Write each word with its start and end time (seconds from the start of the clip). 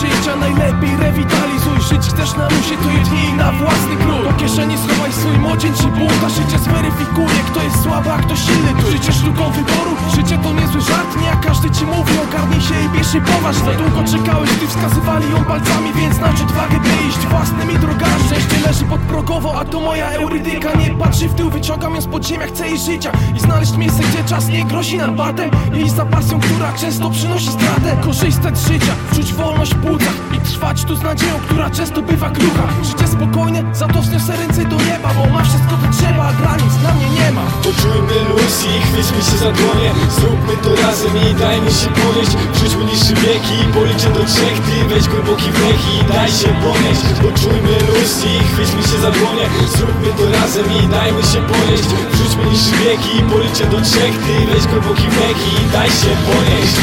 życia 0.00 0.36
najlepiej 0.36 0.96
rewitalizuj. 0.96 1.80
Żyć 1.80 2.08
chcesz 2.08 2.34
na 2.36 2.44
musie, 2.44 2.76
to 2.76 2.90
jedź 2.90 3.36
na 3.36 3.52
własnych 3.52 3.99
ogarnij 13.00 13.04
się 13.04 13.10
i 13.10 13.10
bierz 13.10 13.12
się 13.12 13.20
poważ 13.20 13.56
Za 13.56 13.72
długo 13.72 14.04
czekałeś, 14.12 14.50
gdy 14.50 14.66
wskazywali 14.66 15.30
ją 15.32 15.44
palcami 15.44 15.92
Więc 15.92 16.16
znajdź 16.16 16.40
odwagę, 16.40 16.80
by 16.80 17.08
iść 17.08 17.18
własnymi 17.18 17.78
drogami. 17.78 18.24
Szczęście 18.26 18.66
leży 18.66 18.84
podprogowo, 18.84 19.60
a 19.60 19.64
to 19.64 19.80
moja 19.80 20.10
eurydyka. 20.10 20.74
Nie 20.74 20.90
patrzy 20.90 21.28
w 21.28 21.34
tył, 21.34 21.50
wyciągam 21.50 21.94
ją 21.94 22.00
z 22.00 22.06
podziemia, 22.06 22.46
chcę 22.46 22.68
jej 22.68 22.78
życia 22.78 23.12
I 23.36 23.40
znaleźć 23.40 23.76
miejsce, 23.76 24.02
gdzie 24.02 24.24
czas 24.24 24.48
nie 24.48 24.64
grozi 24.64 24.96
nam 24.96 25.16
batem 25.16 25.50
I 25.74 25.90
za 25.90 26.04
pasją, 26.04 26.40
która 26.40 26.72
często 26.72 27.10
przynosi 27.10 27.48
stratę. 27.48 27.96
Korzystać 28.04 28.58
z 28.58 28.68
życia, 28.68 28.94
czuć 29.14 29.34
wolność 29.34 29.74
w 29.74 29.86
płucach 29.86 30.14
I 30.36 30.40
trwać 30.40 30.84
tu 30.84 30.96
z 30.96 31.02
nadzieją, 31.02 31.34
która 31.44 31.70
często 31.70 32.02
bywa 32.02 32.30
krucha 32.30 32.68
Życie 32.82 33.08
spokojne, 33.08 33.74
za 33.74 33.88
to 33.88 34.02
wzniosę 34.02 34.36
ręce 34.36 34.64
do 34.64 34.76
nieba 34.76 35.14
Bo 35.14 35.32
ma 35.32 35.42
wszystko 35.44 35.70
co 35.82 35.98
trzeba, 35.98 36.24
a 36.28 36.32
granic 36.32 36.74
dla 36.74 36.94
mnie 36.94 37.10
nie 37.10 37.32
ma. 37.32 37.42
Poczujmy 37.62 38.28
luz 38.28 38.64
i 38.64 38.80
chwyćmy 38.82 39.22
się 39.22 39.38
za 39.38 39.52
dłonie 39.52 39.90
Zróbmy 40.10 40.56
to 40.62 40.82
razem 40.82 41.12
i 41.30 41.34
dajmy 41.34 41.70
się 41.70 41.86
ponieść. 41.86 42.36
Wrzućmy 42.52 42.89
niższy 42.90 43.14
wieki. 43.14 43.56
Policzę 43.74 44.10
do 44.10 44.24
trzech 44.24 44.58
Ty 44.66 44.88
weź 44.88 45.08
głęboki 45.08 45.50
wdech 45.50 45.82
i 45.94 46.12
daj 46.12 46.28
się 46.28 46.48
ponieść. 46.64 47.04
Poczujmy 47.22 47.74
luz 47.88 48.24
i 48.24 48.44
chwyćmy 48.44 48.82
się 48.82 48.98
za 49.04 49.10
dłonie. 49.10 49.46
Zróbmy 49.68 50.10
to 50.18 50.38
razem 50.38 50.66
i 50.84 50.88
dajmy 50.88 51.22
się 51.22 51.40
ponieść. 51.52 51.88
Wrzućmy 52.12 52.44
niższy 52.50 52.74
wieki 52.84 53.22
policzę 53.32 53.64
do 53.70 53.80
trzech 53.80 54.14
Ty 54.24 54.34
weź 54.52 54.66
głęboki 54.66 55.02
wdech 55.02 55.38
i 55.52 55.72
daj 55.72 55.88
się 55.88 56.12
ponieść. 56.28 56.76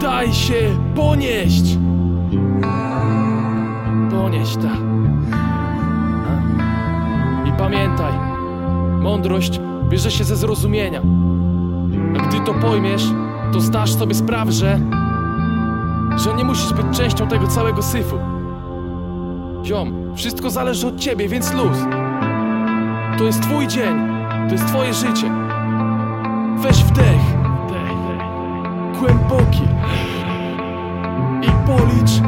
Daj 0.00 0.34
się 0.34 0.78
ponieść. 0.94 1.78
Ponieść 4.10 4.56
ta? 4.56 4.72
I 7.48 7.52
pamiętaj 7.58 8.12
Mądrość 9.00 9.60
bierze 9.88 10.10
się 10.10 10.24
ze 10.24 10.36
zrozumienia. 10.36 11.02
A 12.18 12.26
gdy 12.26 12.40
to 12.40 12.54
pojmiesz 12.54 13.04
To 13.52 13.60
zdasz 13.60 13.94
sobie 13.94 14.14
sprawę, 14.14 14.52
że 14.52 14.80
Że 16.16 16.34
nie 16.34 16.44
musisz 16.44 16.72
być 16.72 16.96
częścią 16.96 17.28
tego 17.28 17.46
całego 17.46 17.82
syfu. 17.82 18.16
Ziom, 19.64 20.16
wszystko 20.16 20.50
zależy 20.50 20.86
od 20.86 21.00
ciebie, 21.00 21.28
więc 21.28 21.52
luz. 21.52 21.78
To 23.18 23.24
jest 23.24 23.42
twój 23.42 23.66
dzień 23.66 24.08
To 24.48 24.52
jest 24.52 24.66
twoje 24.66 24.94
życie. 24.94 25.30
Weź 26.58 26.84
wdech. 26.84 27.38
Głęboki. 28.98 29.62
I 31.42 31.66
policz 31.66 32.20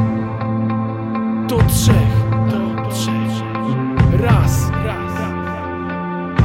do 1.47 1.57
trzech. 1.57 2.21
Raz, 4.11 4.71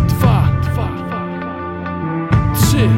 dwa, 0.08 0.48
dwa, 0.62 0.88
trzy, 2.54 2.88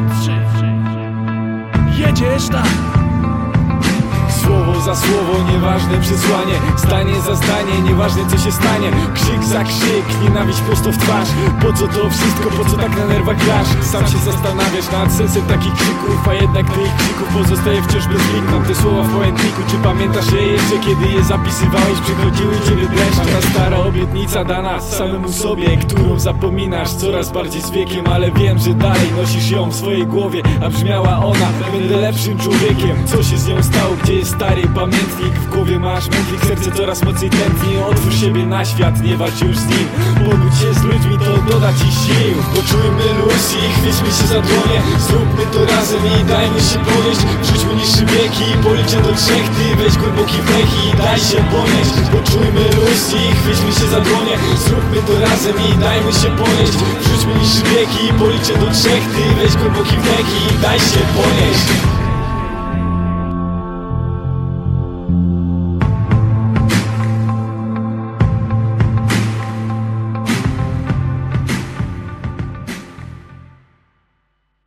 trzy. 1.99 2.07
Jedziesz 2.07 2.49
tak. 2.49 3.38
Słowo 4.49 4.81
za 4.81 4.95
słowo, 4.95 5.33
nieważne 5.51 5.99
przesłanie. 5.99 6.53
Zdanie 6.77 7.21
za 7.21 7.35
zdanie, 7.35 7.81
nieważne 7.83 8.21
co 8.29 8.37
się 8.37 8.51
stanie. 8.51 8.91
Krzyk 9.13 9.43
za 9.43 9.63
krzyk, 9.63 10.05
nienawiść 10.23 10.61
prosto 10.61 10.91
w 10.91 10.97
twarz. 10.97 11.29
Po 11.61 11.73
co 11.73 11.87
to 11.87 12.09
wszystko, 12.09 12.49
po 12.57 12.69
co 12.69 12.77
tak 12.77 12.97
na 12.97 13.05
nerwach 13.05 13.45
grasz? 13.45 13.67
Sam 13.81 14.07
się 14.07 14.17
zastanawiasz 14.17 14.91
nad 14.91 15.13
sensem 15.13 15.43
takich 15.45 15.73
krzyków 15.73 16.27
A 16.29 16.33
jednak 16.33 16.65
tych 16.65 16.95
krzyków 16.97 17.27
pozostaje 17.37 17.81
wciąż 17.81 18.07
bez 18.07 18.33
lik. 18.33 18.51
Mam 18.51 18.63
te 18.65 18.75
słowa 18.75 19.03
w 19.03 19.13
pamiętniku, 19.19 19.61
czy 19.69 19.75
pamiętasz 19.77 20.31
je 20.31 20.41
jeszcze 20.41 20.77
Kiedy 20.85 21.05
je 21.15 21.23
zapisywałeś, 21.23 21.99
przychodziły 21.99 22.53
ciebie 22.65 22.87
dreszcze 22.87 23.25
Ta 23.33 23.41
stara 23.49 23.77
obietnica 23.77 24.43
dana 24.43 24.81
samemu 24.81 25.31
sobie 25.31 25.77
Którą 25.77 26.19
zapominasz 26.19 26.89
coraz 26.89 27.31
bardziej 27.31 27.61
z 27.61 27.71
wiekiem. 27.71 28.07
Ale 28.07 28.31
wiem, 28.31 28.59
że 28.59 28.73
dalej 28.73 29.11
nosisz 29.21 29.51
ją 29.51 29.69
w 29.69 29.75
swojej 29.75 30.07
głowie 30.07 30.41
A 30.65 30.69
brzmiała 30.69 31.17
ona, 31.17 31.47
będę 31.71 31.97
lepszym 31.97 32.37
człowiekiem. 32.37 33.07
Co 33.07 33.23
się 33.23 33.37
z 33.37 33.47
nią 33.47 33.63
stało, 33.63 33.95
gdzie 34.03 34.13
jest 34.13 34.38
stary 34.39 34.63
pamiętnik. 34.75 35.33
W 35.43 35.47
głowie 35.53 35.79
masz 35.79 36.05
mętlik, 36.09 36.41
serce 36.45 36.71
coraz 36.71 37.03
mocniej 37.03 37.31
tętni. 37.39 37.71
Otwórz 37.91 38.15
siebie 38.21 38.45
na 38.45 38.65
świat, 38.65 38.95
nie 39.03 39.17
walcz 39.17 39.41
już 39.41 39.57
z 39.57 39.65
nim. 39.71 39.87
Pobudź 40.23 40.55
się 40.61 40.71
z 40.79 40.83
ludźmi, 40.83 41.15
to 41.25 41.31
doda 41.51 41.71
ci 41.79 41.89
sił. 42.01 42.35
Poczujmy 42.55 43.07
luz 43.19 43.45
i 43.59 43.63
chwyćmy 43.75 44.09
się 44.17 44.25
za 44.33 44.39
dłonie. 44.47 44.79
Zróbmy 45.07 45.43
to 45.53 45.59
razem 45.73 46.03
i 46.15 46.17
dajmy 46.33 46.59
się 46.69 46.77
ponieść. 46.89 47.21
Wrzućmy 47.41 47.71
niższy 47.79 48.03
wieki 48.13 48.47
policzę 48.63 48.97
do 49.05 49.11
trzech. 49.19 49.45
Ty 49.55 49.65
weź 49.79 49.93
głęboki 50.01 50.37
wdech 50.43 50.71
i 50.83 50.87
daj 51.03 51.19
się 51.29 51.39
ponieść. 51.55 51.95
Poczujmy 52.15 52.63
luz 52.77 53.01
i 53.21 53.23
chwyćmy 53.39 53.71
się 53.79 53.87
za 53.93 53.99
dłonie. 54.07 54.35
Zróbmy 54.65 54.99
to 55.07 55.13
razem 55.27 55.55
i 55.67 55.69
dajmy 55.85 56.11
się 56.21 56.29
ponieść. 56.41 56.75
Wrzućmy 57.03 57.33
niższy 57.39 57.61
wieki 57.71 58.03
policzę 58.21 58.53
do 58.61 58.67
trzech. 58.77 59.03
Ty 59.13 59.23
weź 59.39 59.53
głęboki 59.61 59.95
wdech 60.01 60.27
i 60.41 60.43
daj 60.65 60.79
się 60.91 61.01
ponieść 61.17 61.98